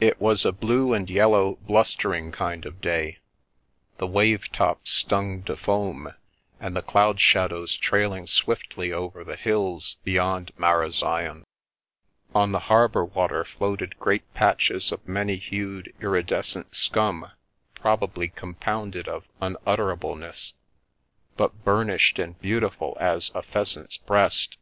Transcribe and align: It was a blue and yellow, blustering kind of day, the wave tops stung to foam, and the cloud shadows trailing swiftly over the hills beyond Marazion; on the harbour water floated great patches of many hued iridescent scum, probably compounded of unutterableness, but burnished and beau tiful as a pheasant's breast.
It 0.00 0.18
was 0.18 0.46
a 0.46 0.50
blue 0.52 0.94
and 0.94 1.10
yellow, 1.10 1.56
blustering 1.56 2.32
kind 2.32 2.64
of 2.64 2.80
day, 2.80 3.18
the 3.98 4.06
wave 4.06 4.50
tops 4.50 4.90
stung 4.90 5.42
to 5.42 5.58
foam, 5.58 6.14
and 6.58 6.74
the 6.74 6.80
cloud 6.80 7.20
shadows 7.20 7.76
trailing 7.76 8.26
swiftly 8.26 8.94
over 8.94 9.22
the 9.24 9.36
hills 9.36 9.96
beyond 10.04 10.54
Marazion; 10.56 11.44
on 12.34 12.52
the 12.52 12.60
harbour 12.70 13.04
water 13.04 13.44
floated 13.44 13.98
great 13.98 14.22
patches 14.32 14.90
of 14.90 15.06
many 15.06 15.36
hued 15.36 15.92
iridescent 16.00 16.74
scum, 16.74 17.30
probably 17.74 18.28
compounded 18.28 19.06
of 19.06 19.24
unutterableness, 19.42 20.54
but 21.36 21.62
burnished 21.62 22.18
and 22.18 22.40
beau 22.40 22.60
tiful 22.60 22.96
as 22.98 23.30
a 23.34 23.42
pheasant's 23.42 23.98
breast. 23.98 24.56